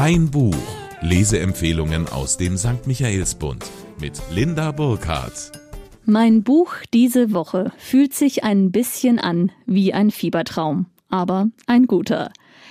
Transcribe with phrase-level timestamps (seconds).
[0.00, 0.54] Ein Buch.
[1.00, 2.86] Leseempfehlungen aus dem St.
[2.86, 3.68] Michaelsbund
[4.00, 5.50] mit Linda Burkhardt.
[6.04, 12.30] Mein Buch diese Woche fühlt sich ein bisschen an wie ein Fiebertraum, aber ein guter.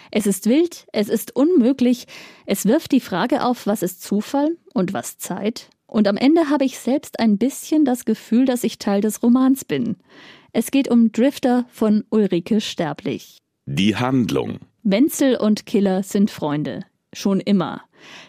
[0.09, 2.05] Es ist wild, es ist unmöglich,
[2.45, 6.63] es wirft die Frage auf, was ist Zufall und was Zeit, und am Ende habe
[6.63, 9.97] ich selbst ein bisschen das Gefühl, dass ich Teil des Romans bin.
[10.53, 13.39] Es geht um Drifter von Ulrike Sterblich.
[13.65, 14.59] Die Handlung.
[14.83, 16.85] Wenzel und Killer sind Freunde.
[17.13, 17.81] Schon immer.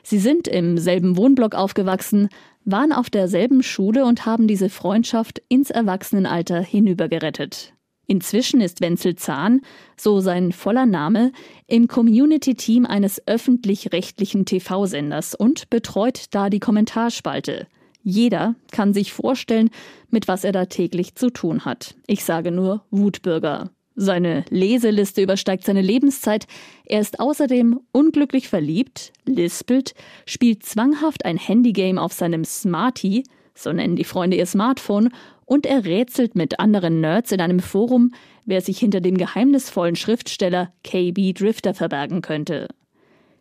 [0.02, 2.28] Sie sind im selben Wohnblock aufgewachsen,
[2.64, 7.74] waren auf derselben Schule und haben diese Freundschaft ins Erwachsenenalter hinübergerettet.
[8.06, 9.60] Inzwischen ist Wenzel Zahn,
[9.98, 11.30] so sein voller Name,
[11.66, 17.66] im Community-Team eines öffentlich-rechtlichen TV-Senders und betreut da die Kommentarspalte.
[18.02, 19.68] Jeder kann sich vorstellen,
[20.08, 21.96] mit was er da täglich zu tun hat.
[22.06, 23.70] Ich sage nur Wutbürger.
[24.00, 26.46] Seine Leseliste übersteigt seine Lebenszeit.
[26.84, 29.92] Er ist außerdem unglücklich verliebt, lispelt,
[30.24, 33.24] spielt zwanghaft ein Handygame auf seinem Smartie,
[33.56, 35.10] so nennen die Freunde ihr Smartphone,
[35.46, 38.12] und er rätselt mit anderen Nerds in einem Forum,
[38.44, 42.68] wer sich hinter dem geheimnisvollen Schriftsteller KB Drifter verbergen könnte.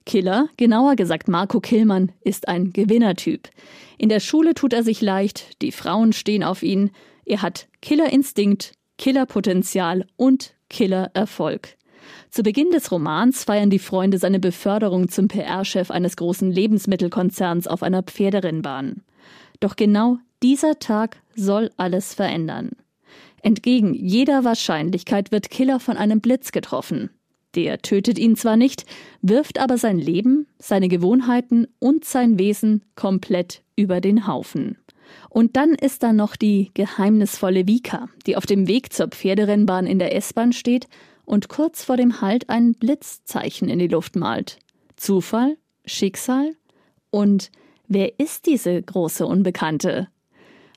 [0.08, 3.47] Killer, genauer gesagt Marco Killmann, ist ein Gewinnertyp.
[4.00, 6.89] In der Schule tut er sich leicht, die Frauen stehen auf ihn,
[7.25, 11.78] er hat Killerinstinkt, Killerpotenzial und Killererfolg.
[12.30, 17.84] Zu Beginn des Romans feiern die Freunde seine Beförderung zum PR-Chef eines großen Lebensmittelkonzerns auf
[17.84, 19.03] einer Pferderennbahn.
[19.59, 22.72] Doch genau dieser Tag soll alles verändern.
[23.42, 27.09] Entgegen jeder Wahrscheinlichkeit wird Killer von einem Blitz getroffen.
[27.56, 28.86] Der tötet ihn zwar nicht,
[29.22, 34.78] wirft aber sein Leben, seine Gewohnheiten und sein Wesen komplett über den Haufen.
[35.30, 40.00] Und dann ist da noch die geheimnisvolle Vika, die auf dem Weg zur Pferderennbahn in
[40.00, 40.88] der S-Bahn steht
[41.25, 44.59] und kurz vor dem Halt ein Blitzzeichen in die Luft malt.
[44.95, 45.58] Zufall?
[45.85, 46.55] Schicksal?
[47.09, 47.52] Und
[47.88, 50.07] wer ist diese große Unbekannte?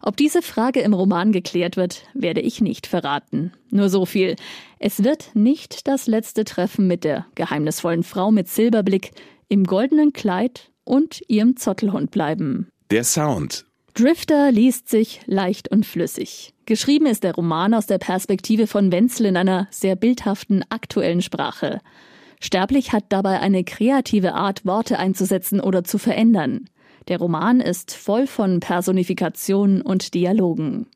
[0.03, 3.53] Ob diese Frage im Roman geklärt wird, werde ich nicht verraten.
[3.71, 4.37] Nur so viel.
[4.79, 9.13] Es wird nicht das letzte Treffen mit der geheimnisvollen Frau mit Silberblick
[9.49, 12.69] im goldenen Kleid und ihrem Zottelhund bleiben.
[12.91, 13.67] Der Sound.
[14.01, 16.55] Drifter liest sich leicht und flüssig.
[16.65, 21.83] Geschrieben ist der Roman aus der Perspektive von Wenzel in einer sehr bildhaften, aktuellen Sprache.
[22.41, 26.71] Sterblich hat dabei eine kreative Art, Worte einzusetzen oder zu verändern.
[27.09, 30.87] Der Roman ist voll von Personifikationen und Dialogen.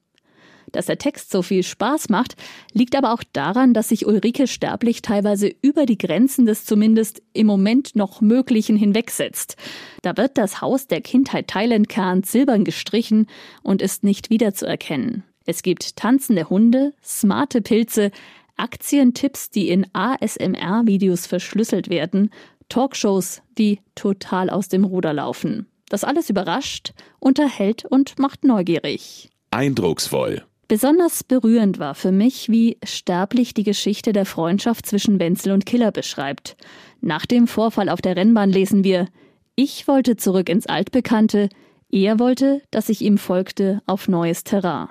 [0.73, 2.37] Dass der Text so viel Spaß macht,
[2.73, 7.47] liegt aber auch daran, dass sich Ulrike Sterblich teilweise über die Grenzen des zumindest im
[7.47, 9.57] Moment noch Möglichen hinwegsetzt.
[10.03, 13.27] Da wird das Haus der Kindheit Thailand-Kern silbern gestrichen
[13.63, 15.25] und ist nicht wiederzuerkennen.
[15.47, 18.11] Es gibt tanzende Hunde, smarte Pilze,
[18.57, 22.31] Aktientipps, die in ASMR-Videos verschlüsselt werden,
[22.69, 25.67] Talkshows, die total aus dem Ruder laufen.
[25.89, 29.31] Das alles überrascht, unterhält und macht neugierig.
[29.51, 30.45] Eindrucksvoll.
[30.67, 35.93] Besonders berührend war für mich, wie sterblich die Geschichte der Freundschaft zwischen Wenzel und Killer
[35.93, 36.57] beschreibt.
[37.01, 39.09] Nach dem Vorfall auf der Rennbahn lesen wir,
[39.57, 41.49] ich wollte zurück ins Altbekannte,
[41.91, 44.89] er wollte, dass ich ihm folgte auf neues Terrain.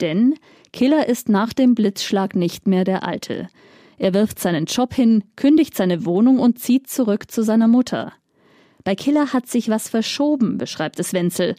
[0.00, 0.34] Denn
[0.72, 3.48] Killer ist nach dem Blitzschlag nicht mehr der Alte.
[3.96, 8.12] Er wirft seinen Job hin, kündigt seine Wohnung und zieht zurück zu seiner Mutter.
[8.82, 11.54] Bei Killer hat sich was verschoben, beschreibt es Wenzel.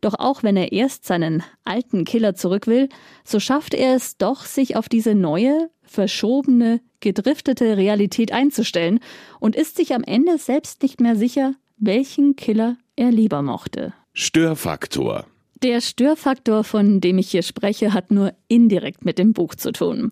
[0.00, 2.88] Doch auch wenn er erst seinen alten Killer zurück will,
[3.24, 9.00] so schafft er es doch, sich auf diese neue, verschobene, gedriftete Realität einzustellen
[9.40, 13.92] und ist sich am Ende selbst nicht mehr sicher, welchen Killer er lieber mochte.
[14.12, 15.26] Störfaktor.
[15.62, 20.10] Der Störfaktor, von dem ich hier spreche, hat nur indirekt mit dem Buch zu tun.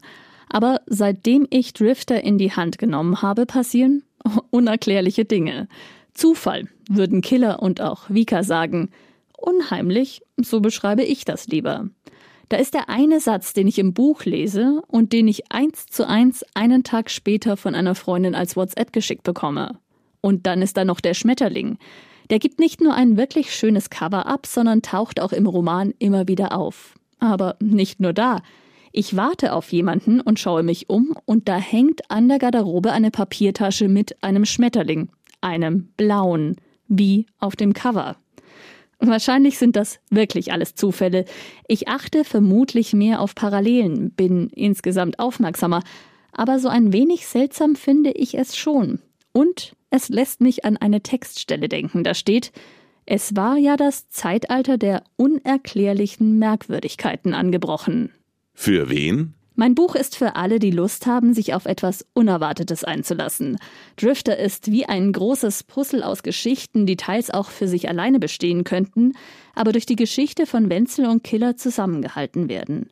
[0.49, 4.03] Aber seitdem ich Drifter in die Hand genommen habe, passieren
[4.51, 5.69] unerklärliche Dinge.
[6.15, 8.91] Zufall, würden Killer und auch Vika sagen.
[9.37, 11.89] Unheimlich, so beschreibe ich das lieber.
[12.49, 16.07] Da ist der eine Satz, den ich im Buch lese und den ich eins zu
[16.09, 19.79] eins einen Tag später von einer Freundin als WhatsApp geschickt bekomme.
[20.21, 21.79] Und dann ist da noch der Schmetterling.
[22.31, 26.29] Der gibt nicht nur ein wirklich schönes Cover ab, sondern taucht auch im Roman immer
[26.29, 26.95] wieder auf.
[27.19, 28.43] Aber nicht nur da.
[28.93, 33.11] Ich warte auf jemanden und schaue mich um und da hängt an der Garderobe eine
[33.11, 35.11] Papiertasche mit einem Schmetterling
[35.41, 36.57] einem blauen,
[36.89, 38.17] wie auf dem Cover.
[39.07, 41.25] Wahrscheinlich sind das wirklich alles Zufälle.
[41.69, 45.83] Ich achte vermutlich mehr auf Parallelen, bin insgesamt aufmerksamer,
[46.33, 49.01] aber so ein wenig seltsam finde ich es schon.
[49.33, 52.05] Und es lässt mich an eine Textstelle denken.
[52.05, 52.53] Da steht,
[53.07, 58.11] es war ja das Zeitalter der unerklärlichen Merkwürdigkeiten angebrochen.
[58.53, 59.35] Für wen?
[59.59, 63.57] Mein Buch ist für alle, die Lust haben, sich auf etwas Unerwartetes einzulassen.
[63.97, 68.65] Drifter ist wie ein großes Puzzle aus Geschichten, die teils auch für sich alleine bestehen
[68.65, 69.15] könnten,
[69.55, 72.91] aber durch die Geschichte von Wenzel und Killer zusammengehalten werden.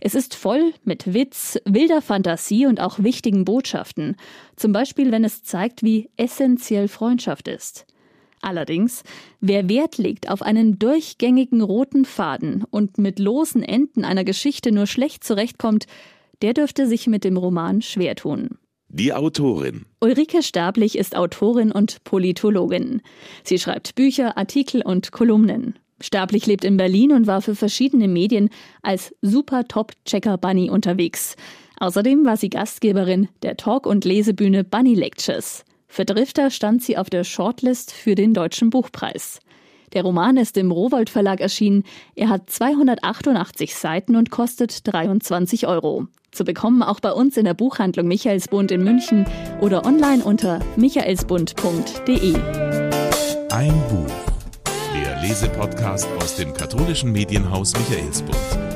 [0.00, 4.16] Es ist voll mit Witz, wilder Fantasie und auch wichtigen Botschaften,
[4.56, 7.86] zum Beispiel wenn es zeigt, wie essentiell Freundschaft ist.
[8.42, 9.04] Allerdings,
[9.40, 14.86] wer Wert legt auf einen durchgängigen roten Faden und mit losen Enden einer Geschichte nur
[14.86, 15.86] schlecht zurechtkommt,
[16.42, 18.58] der dürfte sich mit dem Roman schwer tun.
[18.88, 19.86] Die Autorin.
[20.00, 23.00] Ulrike Stablich ist Autorin und Politologin.
[23.44, 25.78] Sie schreibt Bücher, Artikel und Kolumnen.
[26.00, 28.50] Stablich lebt in Berlin und war für verschiedene Medien
[28.82, 31.36] als super Top-Checker Bunny unterwegs.
[31.78, 35.64] Außerdem war sie Gastgeberin der Talk- und Lesebühne Bunny Lectures.
[35.92, 39.40] Für Drifter stand sie auf der Shortlist für den Deutschen Buchpreis.
[39.92, 41.84] Der Roman ist im Rowold Verlag erschienen.
[42.14, 46.06] Er hat 288 Seiten und kostet 23 Euro.
[46.30, 49.26] Zu bekommen auch bei uns in der Buchhandlung Michaelsbund in München
[49.60, 52.36] oder online unter michaelsbund.de.
[53.50, 54.14] Ein Buch.
[54.94, 58.71] Der Lesepodcast aus dem katholischen Medienhaus Michaelsbund.